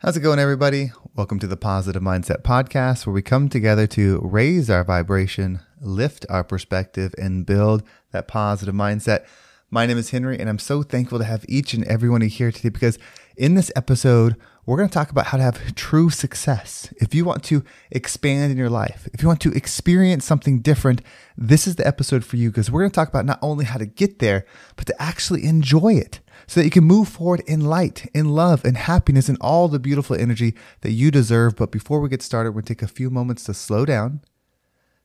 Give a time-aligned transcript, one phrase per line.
[0.00, 0.92] How's it going, everybody?
[1.14, 6.26] Welcome to the Positive Mindset Podcast, where we come together to raise our vibration, lift
[6.28, 9.24] our perspective, and build that positive mindset.
[9.70, 12.28] My name is Henry, and I'm so thankful to have each and every one of
[12.28, 12.98] you here today because
[13.38, 16.92] in this episode, we're going to talk about how to have true success.
[16.98, 21.00] If you want to expand in your life, if you want to experience something different,
[21.38, 23.78] this is the episode for you because we're going to talk about not only how
[23.78, 24.44] to get there,
[24.76, 28.64] but to actually enjoy it so that you can move forward in light, in love,
[28.64, 31.56] in happiness, and all the beautiful energy that you deserve.
[31.56, 34.20] But before we get started, we're going to take a few moments to slow down,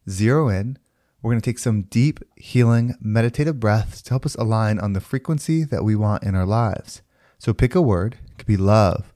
[0.09, 0.77] zero in.
[1.21, 5.01] We're going to take some deep, healing, meditative breaths to help us align on the
[5.01, 7.01] frequency that we want in our lives.
[7.37, 9.13] So pick a word, it could be love,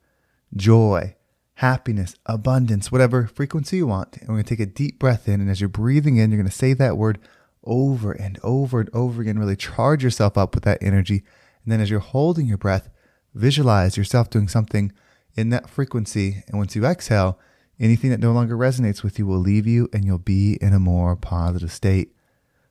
[0.55, 1.15] joy,
[1.55, 4.17] happiness, abundance, whatever frequency you want.
[4.17, 5.41] And we're going to take a deep breath in.
[5.41, 7.19] And as you're breathing in, you're going to say that word
[7.63, 9.39] over and over and over again.
[9.39, 11.23] Really charge yourself up with that energy.
[11.65, 12.89] And then as you're holding your breath,
[13.33, 14.93] visualize yourself doing something
[15.33, 16.43] in that frequency.
[16.47, 17.39] And once you exhale,
[17.79, 20.79] anything that no longer resonates with you will leave you and you'll be in a
[20.79, 22.13] more positive state.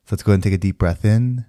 [0.06, 1.44] So let's go ahead and take a deep breath in.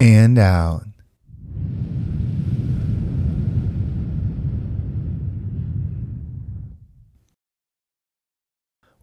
[0.00, 0.87] And out.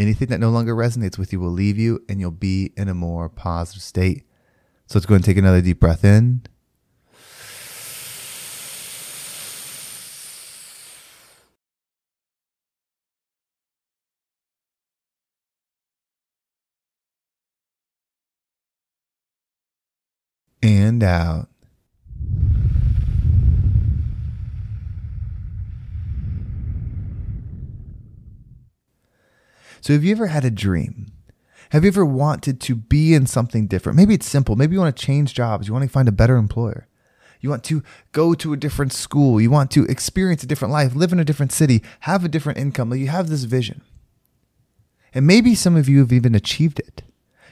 [0.00, 2.94] anything that no longer resonates with you will leave you and you'll be in a
[2.94, 4.24] more positive state.
[4.86, 6.42] So let's go and take another deep breath in.
[20.62, 21.48] And out.
[29.80, 31.12] So, have you ever had a dream?
[31.70, 33.96] Have you ever wanted to be in something different?
[33.96, 34.56] Maybe it's simple.
[34.56, 35.68] Maybe you want to change jobs.
[35.68, 36.88] You want to find a better employer.
[37.40, 37.82] You want to
[38.12, 39.40] go to a different school.
[39.40, 42.58] You want to experience a different life, live in a different city, have a different
[42.58, 42.92] income.
[42.94, 43.82] You have this vision.
[45.14, 47.02] And maybe some of you have even achieved it.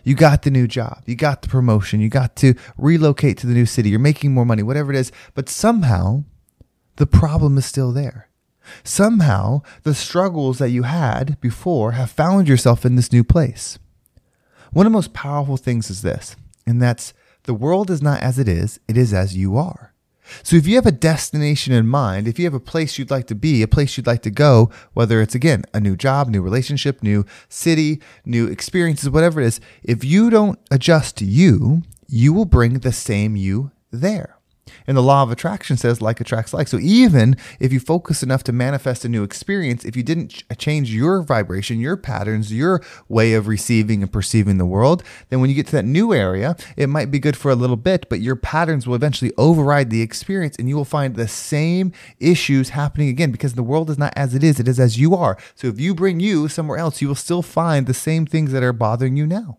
[0.05, 3.53] You got the new job, you got the promotion, you got to relocate to the
[3.53, 5.13] new city, you're making more money, whatever it is.
[5.35, 6.25] But somehow
[6.97, 8.28] the problem is still there.
[8.85, 13.79] Somehow the struggles that you had before have found yourself in this new place.
[14.73, 16.37] One of the most powerful things is this,
[16.67, 17.15] and that's
[17.45, 19.95] the world is not as it is, it is as you are.
[20.43, 23.27] So if you have a destination in mind, if you have a place you'd like
[23.29, 26.43] to be, a place you'd like to go, whether it's again a new job, new
[26.43, 32.33] relationship, new city, new experiences, whatever it is, if you don't adjust to you, you
[32.33, 34.38] will bring the same you there.
[34.87, 36.69] And the law of attraction says like attracts like.
[36.69, 40.45] So even if you focus enough to manifest a new experience, if you didn't ch-
[40.59, 45.51] change your vibration, your patterns, your way of receiving and perceiving the world, then when
[45.51, 48.21] you get to that new area, it might be good for a little bit, but
[48.21, 53.09] your patterns will eventually override the experience and you will find the same issues happening
[53.09, 55.37] again because the world is not as it is, it is as you are.
[55.55, 58.63] So if you bring you somewhere else, you will still find the same things that
[58.63, 59.59] are bothering you now.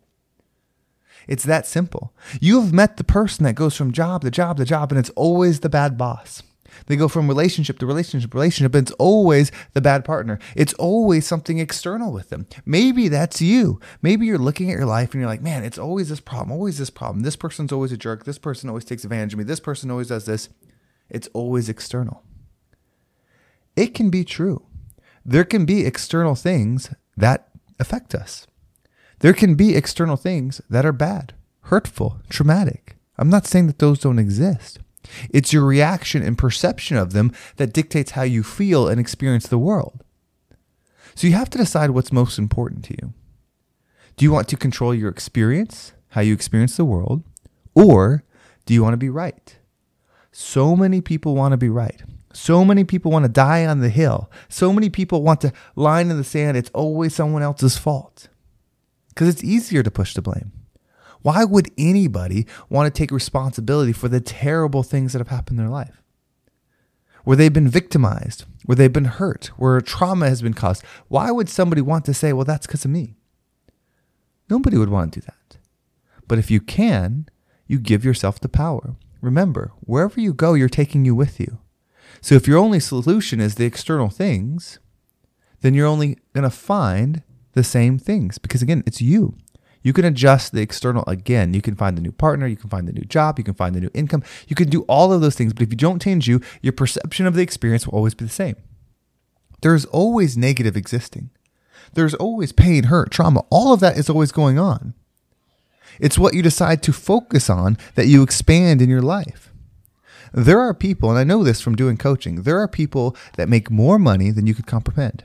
[1.30, 2.12] It's that simple.
[2.42, 5.12] You have met the person that goes from job to job to job, and it's
[5.12, 6.42] always the bad boss.
[6.88, 10.40] They go from relationship to relationship, relationship, and it's always the bad partner.
[10.56, 12.48] It's always something external with them.
[12.66, 13.80] Maybe that's you.
[14.02, 16.80] Maybe you're looking at your life and you're like, man, it's always this problem, always
[16.80, 17.22] this problem.
[17.22, 18.24] This person's always a jerk.
[18.26, 19.46] This person always takes advantage of me.
[19.46, 20.50] This person always does this.
[21.12, 22.24] It's always external.
[23.76, 24.66] It can be true.
[25.24, 27.50] There can be external things that
[27.80, 28.48] affect us.
[29.20, 31.34] There can be external things that are bad,
[31.64, 32.96] hurtful, traumatic.
[33.18, 34.80] I'm not saying that those don't exist.
[35.30, 39.58] It's your reaction and perception of them that dictates how you feel and experience the
[39.58, 40.04] world.
[41.16, 43.14] So you have to decide what's most important to you.
[44.16, 47.24] Do you want to control your experience, how you experience the world,
[47.74, 48.24] or
[48.66, 49.58] do you want to be right?
[50.32, 52.02] So many people want to be right.
[52.32, 54.32] So many people want to die on the hill.
[54.48, 56.56] So many people want to line in the sand.
[56.56, 58.30] It's always someone else's fault
[59.20, 60.54] because it's easier to push the blame.
[61.24, 65.66] Why would anybody want to take responsibility for the terrible things that have happened in
[65.66, 66.02] their life?
[67.26, 70.86] Where they've been victimized, where they've been hurt, where trauma has been caused.
[71.10, 73.18] Why would somebody want to say, well, that's because of me?
[74.50, 75.58] Nobody would want to do that.
[76.26, 77.28] But if you can,
[77.68, 78.96] you give yourself the power.
[79.20, 81.60] Remember, wherever you go, you're taking you with you.
[82.22, 84.80] So if your only solution is the external things,
[85.60, 87.24] then you're only going to find
[87.54, 89.36] the same things because again, it's you.
[89.82, 91.54] You can adjust the external again.
[91.54, 93.74] You can find the new partner, you can find the new job, you can find
[93.74, 94.24] the new income.
[94.48, 97.26] You can do all of those things, but if you don't change you, your perception
[97.26, 98.58] of the experience will always be the same.
[99.62, 101.30] There's always negative existing.
[101.94, 103.44] There's always pain, hurt, trauma.
[103.50, 104.94] All of that is always going on.
[106.00, 109.52] It's what you decide to focus on that you expand in your life.
[110.34, 113.72] There are people, and I know this from doing coaching, there are people that make
[113.72, 115.24] more money than you could comprehend.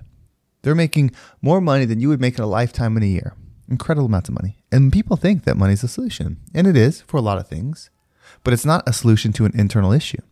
[0.64, 1.12] They're making
[1.43, 3.34] more money than you would make in a lifetime in a year.
[3.69, 4.56] Incredible amounts of money.
[4.72, 6.38] And people think that money is a solution.
[6.55, 7.90] And it is for a lot of things,
[8.43, 10.22] but it's not a solution to an internal issue.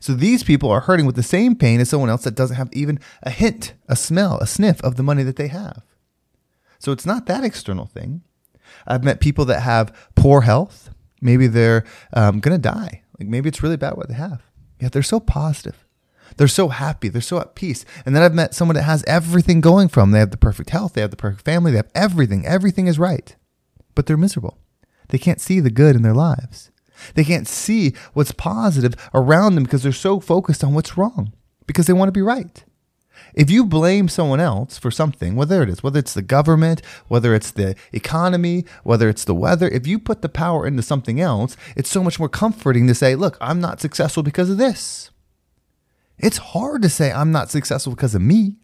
[0.00, 2.70] So these people are hurting with the same pain as someone else that doesn't have
[2.72, 5.82] even a hint, a smell, a sniff of the money that they have.
[6.78, 8.22] So it's not that external thing.
[8.86, 10.88] I've met people that have poor health.
[11.20, 11.84] Maybe they're
[12.14, 13.02] um, going to die.
[13.18, 14.42] Like maybe it's really bad what they have.
[14.80, 15.81] Yet they're so positive.
[16.36, 17.08] They're so happy.
[17.08, 17.84] They're so at peace.
[18.04, 20.10] And then I've met someone that has everything going them.
[20.10, 20.94] They have the perfect health.
[20.94, 21.72] They have the perfect family.
[21.72, 22.46] They have everything.
[22.46, 23.34] Everything is right.
[23.94, 24.58] But they're miserable.
[25.08, 26.70] They can't see the good in their lives.
[27.14, 31.32] They can't see what's positive around them because they're so focused on what's wrong
[31.66, 32.64] because they want to be right.
[33.34, 37.34] If you blame someone else for something, whether it is, whether it's the government, whether
[37.34, 41.56] it's the economy, whether it's the weather, if you put the power into something else,
[41.76, 45.10] it's so much more comforting to say, look, I'm not successful because of this.
[46.22, 48.56] It's hard to say I'm not successful because of me.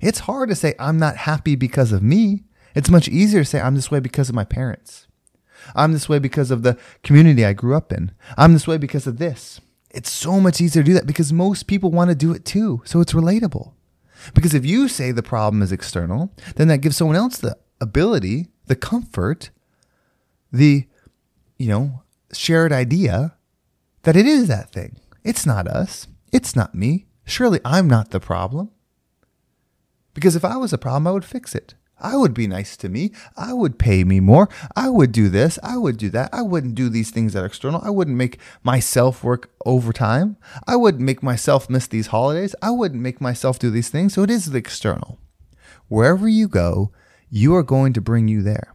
[0.00, 2.44] It's hard to say I'm not happy because of me.
[2.74, 5.08] It's much easier to say I'm this way because of my parents.
[5.74, 8.12] I'm this way because of the community I grew up in.
[8.36, 9.60] I'm this way because of this.
[9.90, 12.82] It's so much easier to do that because most people want to do it too.
[12.84, 13.72] So it's relatable.
[14.34, 18.48] Because if you say the problem is external, then that gives someone else the ability,
[18.66, 19.50] the comfort,
[20.52, 20.86] the,
[21.58, 22.02] you know,
[22.32, 23.34] shared idea
[24.04, 24.96] that it is that thing.
[25.24, 26.06] It's not us.
[26.32, 27.06] It's not me.
[27.24, 28.70] Surely I'm not the problem.
[30.14, 31.74] Because if I was a problem, I would fix it.
[31.98, 33.12] I would be nice to me.
[33.36, 34.48] I would pay me more.
[34.74, 35.58] I would do this.
[35.62, 36.30] I would do that.
[36.32, 37.80] I wouldn't do these things that are external.
[37.84, 40.36] I wouldn't make myself work overtime.
[40.66, 42.56] I wouldn't make myself miss these holidays.
[42.60, 44.14] I wouldn't make myself do these things.
[44.14, 45.20] So it is the external.
[45.86, 46.90] Wherever you go,
[47.30, 48.74] you are going to bring you there.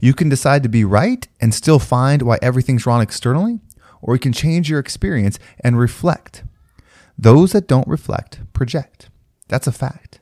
[0.00, 3.60] You can decide to be right and still find why everything's wrong externally,
[4.02, 6.42] or you can change your experience and reflect.
[7.18, 9.08] Those that don't reflect project.
[9.48, 10.20] That's a fact.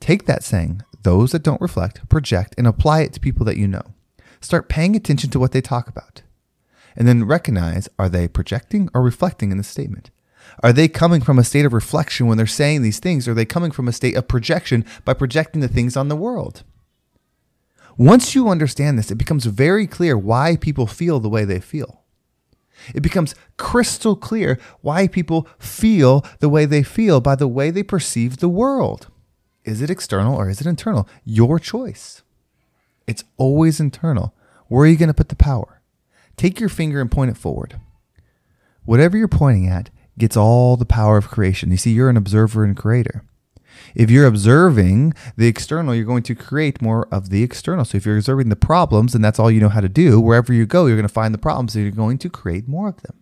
[0.00, 3.68] Take that saying, those that don't reflect project, and apply it to people that you
[3.68, 3.82] know.
[4.40, 6.22] Start paying attention to what they talk about.
[6.96, 10.10] And then recognize are they projecting or reflecting in the statement?
[10.62, 13.28] Are they coming from a state of reflection when they're saying these things?
[13.28, 16.64] Are they coming from a state of projection by projecting the things on the world?
[17.96, 21.97] Once you understand this, it becomes very clear why people feel the way they feel.
[22.94, 27.82] It becomes crystal clear why people feel the way they feel by the way they
[27.82, 29.08] perceive the world.
[29.64, 31.08] Is it external or is it internal?
[31.24, 32.22] Your choice.
[33.06, 34.34] It's always internal.
[34.68, 35.80] Where are you going to put the power?
[36.36, 37.80] Take your finger and point it forward.
[38.84, 41.70] Whatever you're pointing at gets all the power of creation.
[41.70, 43.24] You see, you're an observer and creator.
[43.94, 47.84] If you're observing the external, you're going to create more of the external.
[47.84, 50.52] So if you're observing the problems and that's all you know how to do, wherever
[50.52, 53.02] you go, you're going to find the problems and you're going to create more of
[53.02, 53.16] them.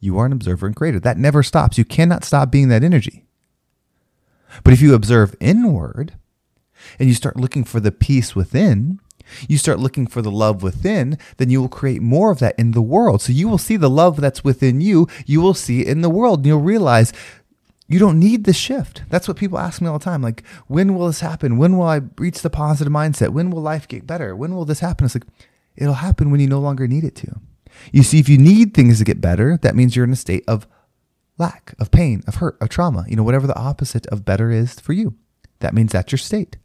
[0.00, 1.00] You are an observer and creator.
[1.00, 1.78] That never stops.
[1.78, 3.24] You cannot stop being that energy.
[4.62, 6.14] But if you observe inward
[6.98, 9.00] and you start looking for the peace within,
[9.48, 12.72] you start looking for the love within, then you will create more of that in
[12.72, 13.22] the world.
[13.22, 16.10] So you will see the love that's within you, you will see it in the
[16.10, 16.40] world.
[16.40, 17.12] And you'll realize
[17.86, 19.02] you don't need the shift.
[19.10, 20.22] That's what people ask me all the time.
[20.22, 21.58] Like, when will this happen?
[21.58, 23.30] When will I reach the positive mindset?
[23.30, 24.34] When will life get better?
[24.34, 25.04] When will this happen?
[25.04, 25.26] It's like,
[25.76, 27.40] it'll happen when you no longer need it to.
[27.92, 30.44] You see, if you need things to get better, that means you're in a state
[30.48, 30.66] of
[31.36, 34.80] lack, of pain, of hurt, of trauma, you know, whatever the opposite of better is
[34.80, 35.16] for you.
[35.60, 36.56] That means that's your state.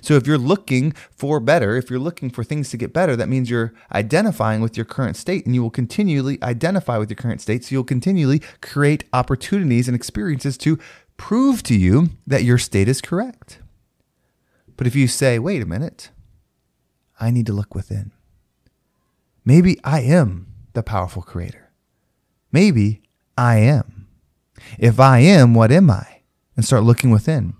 [0.00, 3.28] So if you're looking for better, if you're looking for things to get better, that
[3.28, 7.40] means you're identifying with your current state and you will continually identify with your current
[7.40, 7.64] state.
[7.64, 10.78] So you'll continually create opportunities and experiences to
[11.16, 13.60] prove to you that your state is correct.
[14.76, 16.10] But if you say, wait a minute,
[17.20, 18.12] I need to look within.
[19.44, 21.70] Maybe I am the powerful creator.
[22.50, 23.02] Maybe
[23.36, 24.08] I am.
[24.78, 26.22] If I am, what am I?
[26.56, 27.54] And start looking within.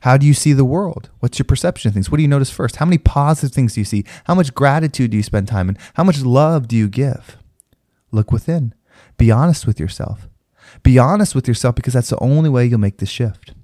[0.00, 1.10] How do you see the world?
[1.20, 2.10] What's your perception of things?
[2.10, 2.76] What do you notice first?
[2.76, 4.04] How many positive things do you see?
[4.24, 5.78] How much gratitude do you spend time in?
[5.94, 7.36] How much love do you give?
[8.10, 8.74] Look within.
[9.16, 10.28] Be honest with yourself.
[10.82, 13.54] Be honest with yourself because that's the only way you'll make the shift.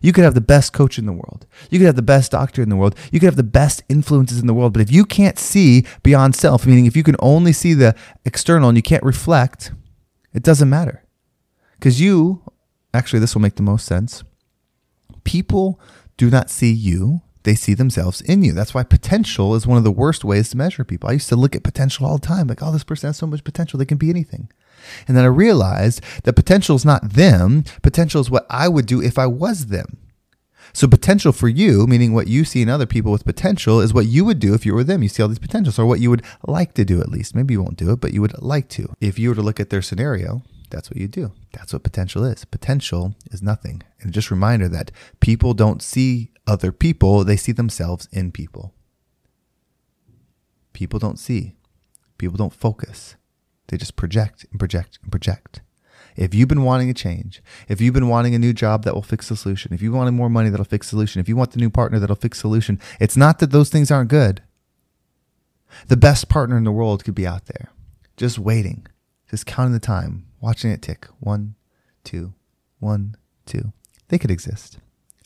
[0.00, 1.46] You could have the best coach in the world.
[1.70, 2.94] You could have the best doctor in the world.
[3.10, 4.72] You could have the best influences in the world.
[4.72, 8.70] But if you can't see beyond self, meaning if you can only see the external
[8.70, 9.72] and you can't reflect,
[10.32, 11.04] it doesn't matter.
[11.74, 12.42] Because you,
[12.94, 14.24] actually, this will make the most sense.
[15.24, 15.80] People
[16.16, 18.52] do not see you, they see themselves in you.
[18.52, 21.08] That's why potential is one of the worst ways to measure people.
[21.08, 23.26] I used to look at potential all the time, like, oh, this person has so
[23.26, 24.48] much potential, they can be anything.
[25.06, 29.02] And then I realized that potential is not them, potential is what I would do
[29.02, 29.98] if I was them.
[30.72, 34.06] So potential for you, meaning what you see in other people with potential, is what
[34.06, 35.02] you would do if you were them.
[35.02, 37.34] You see all these potentials, or what you would like to do at least.
[37.34, 38.94] Maybe you won't do it, but you would like to.
[39.00, 41.32] If you were to look at their scenario, that's what you do.
[41.52, 42.44] That's what potential is.
[42.44, 43.82] Potential is nothing.
[44.00, 48.74] And just a reminder that people don't see other people, they see themselves in people.
[50.72, 51.54] People don't see,
[52.18, 53.16] people don't focus.
[53.68, 55.60] They just project and project and project.
[56.16, 59.02] If you've been wanting a change, if you've been wanting a new job that will
[59.02, 61.52] fix the solution, if you wanted more money that'll fix the solution, if you want
[61.52, 64.42] the new partner that'll fix the solution, it's not that those things aren't good.
[65.88, 67.70] The best partner in the world could be out there,
[68.16, 68.86] just waiting,
[69.30, 71.06] just counting the time, watching it tick.
[71.20, 71.54] One,
[72.04, 72.34] two,
[72.80, 73.72] one, two.
[74.08, 74.78] They could exist.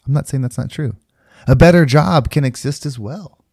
[0.07, 0.95] I'm not saying that's not true.
[1.49, 3.45] A better job can exist as well.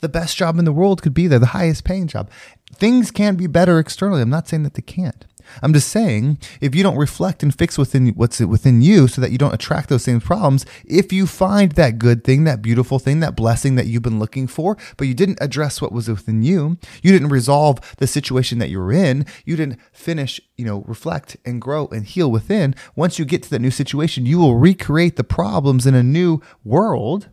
[0.00, 2.30] The best job in the world could be there, the highest paying job.
[2.74, 4.22] Things can be better externally.
[4.22, 5.26] I'm not saying that they can't.
[5.62, 9.30] I'm just saying if you don't reflect and fix within what's within you so that
[9.30, 13.20] you don't attract those same problems, if you find that good thing, that beautiful thing,
[13.20, 16.78] that blessing that you've been looking for, but you didn't address what was within you,
[17.02, 21.36] you didn't resolve the situation that you were in, you didn't finish, you know, reflect
[21.44, 25.16] and grow and heal within, once you get to that new situation, you will recreate
[25.16, 27.28] the problems in a new world,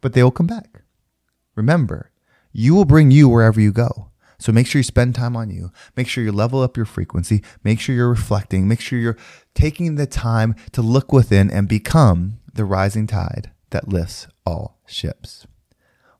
[0.00, 0.82] but they will come back.
[1.58, 2.12] Remember,
[2.52, 4.10] you will bring you wherever you go.
[4.38, 5.72] So make sure you spend time on you.
[5.96, 7.42] Make sure you level up your frequency.
[7.64, 8.68] Make sure you're reflecting.
[8.68, 9.16] Make sure you're
[9.54, 15.48] taking the time to look within and become the rising tide that lifts all ships.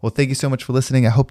[0.02, 1.06] Well, thank you so much for listening.
[1.06, 1.30] I hope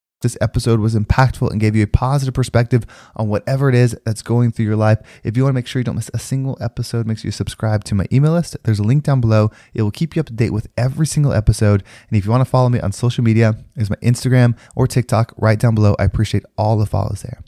[0.21, 2.85] this episode was impactful and gave you a positive perspective
[3.15, 4.99] on whatever it is that's going through your life.
[5.23, 7.33] If you want to make sure you don't miss a single episode, make sure you
[7.33, 8.57] subscribe to my email list.
[8.63, 9.51] There's a link down below.
[9.73, 11.83] It will keep you up to date with every single episode.
[12.09, 15.33] And if you want to follow me on social media, there's my Instagram or TikTok
[15.37, 15.95] right down below.
[15.99, 17.41] I appreciate all the follows there.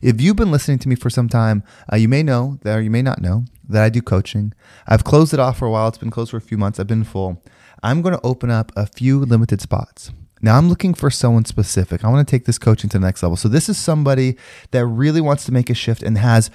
[0.00, 2.80] If you've been listening to me for some time, uh, you may know that, or
[2.80, 4.52] you may not know that I do coaching.
[4.86, 5.88] I've closed it off for a while.
[5.88, 6.78] It's been closed for a few months.
[6.78, 7.42] I've been full.
[7.82, 10.12] I'm going to open up a few limited spots.
[10.44, 12.04] Now I'm looking for someone specific.
[12.04, 13.34] I want to take this coaching to the next level.
[13.34, 14.36] So this is somebody
[14.72, 16.50] that really wants to make a shift and has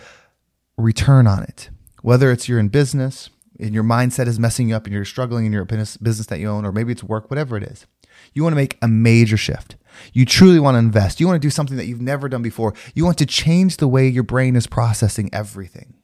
[0.78, 1.72] return on it.
[2.04, 5.48] Whether it's you're in business and your mindset is messing you up and you're struggling
[5.48, 7.88] in your business that you own, or maybe it's work, whatever it is.
[8.36, 9.76] You want to make a major shift.
[10.14, 11.20] You truly want to invest.
[11.20, 12.76] You want to do something that you've never done before.
[12.94, 15.96] You want to change the way your brain is processing everything.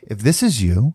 [0.00, 0.94] If this is you,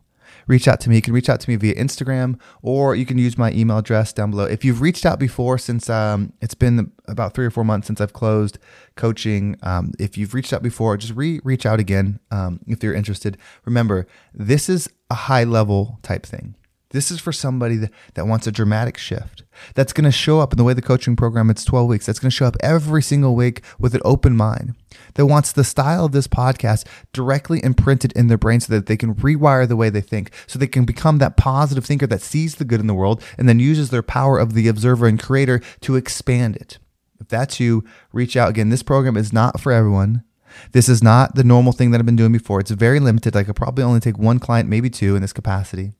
[0.49, 0.95] reach out to me.
[0.97, 4.11] You can reach out to me via Instagram or you can use my email address
[4.11, 4.45] down below.
[4.45, 8.01] If you've reached out before, since um, it's been about three or four months since
[8.01, 8.57] I've closed
[8.95, 12.95] coaching, um, if you've reached out before, just re- reach out again um, if you're
[12.95, 13.37] interested.
[13.63, 16.55] Remember, this is a high level type thing.
[16.91, 19.43] This is for somebody that, that wants a dramatic shift.
[19.75, 22.07] That's going to show up in the way the coaching program, it's 12 weeks.
[22.07, 24.73] That's going to show up every single week with an open mind.
[25.13, 28.97] That wants the style of this podcast directly imprinted in their brain so that they
[28.97, 32.55] can rewire the way they think, so they can become that positive thinker that sees
[32.55, 35.61] the good in the world and then uses their power of the observer and creator
[35.81, 36.79] to expand it.
[37.21, 38.49] If that's you, reach out.
[38.49, 40.23] Again, this program is not for everyone.
[40.71, 42.59] This is not the normal thing that I've been doing before.
[42.59, 43.35] It's very limited.
[43.35, 45.93] I could probably only take one client, maybe two in this capacity.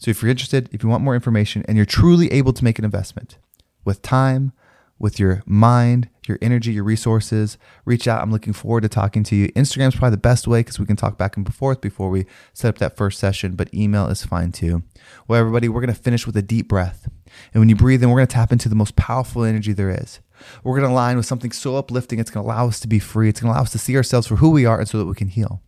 [0.00, 2.78] So if you're interested, if you want more information, and you're truly able to make
[2.78, 3.36] an investment
[3.84, 4.52] with time,
[4.98, 8.22] with your mind, your energy, your resources, reach out.
[8.22, 9.48] I'm looking forward to talking to you.
[9.48, 12.70] Instagram's probably the best way because we can talk back and forth before we set
[12.70, 14.82] up that first session, but email is fine too.
[15.28, 17.06] Well, everybody, we're going to finish with a deep breath.
[17.52, 19.90] And when you breathe in, we're going to tap into the most powerful energy there
[19.90, 20.20] is.
[20.64, 23.00] We're going to align with something so uplifting, it's going to allow us to be
[23.00, 23.28] free.
[23.28, 25.06] It's going to allow us to see ourselves for who we are and so that
[25.06, 25.62] we can heal.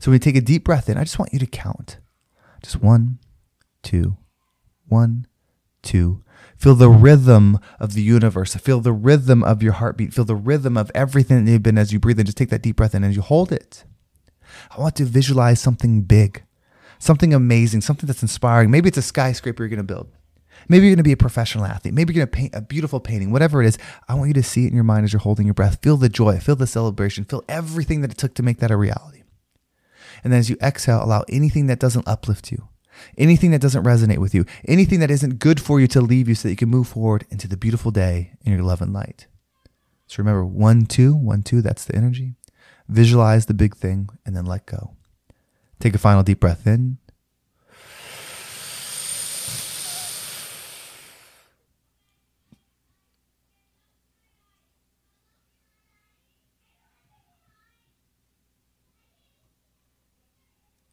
[0.00, 1.98] So when you take a deep breath in, I just want you to count.
[2.62, 3.18] Just one,
[3.84, 4.16] two,
[4.88, 5.26] one,
[5.82, 6.22] two.
[6.56, 8.54] Feel the rhythm of the universe.
[8.54, 10.14] Feel the rhythm of your heartbeat.
[10.14, 12.26] Feel the rhythm of everything that you've been as you breathe in.
[12.26, 13.84] Just take that deep breath in and as you hold it.
[14.70, 16.44] I want to visualize something big,
[16.98, 18.70] something amazing, something that's inspiring.
[18.70, 20.08] Maybe it's a skyscraper you're going to build.
[20.68, 21.92] Maybe you're going to be a professional athlete.
[21.92, 23.78] Maybe you're going to paint a beautiful painting, whatever it is.
[24.08, 25.80] I want you to see it in your mind as you're holding your breath.
[25.82, 28.76] Feel the joy, feel the celebration, feel everything that it took to make that a
[28.76, 29.22] reality.
[30.22, 32.68] And then as you exhale, allow anything that doesn't uplift you,
[33.16, 36.34] anything that doesn't resonate with you, anything that isn't good for you to leave you
[36.34, 39.26] so that you can move forward into the beautiful day in your love and light.
[40.06, 42.34] So remember one, two, one, two, that's the energy.
[42.88, 44.96] Visualize the big thing and then let go.
[45.80, 46.98] Take a final deep breath in.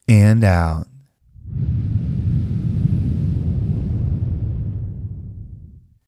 [0.08, 0.91] And out.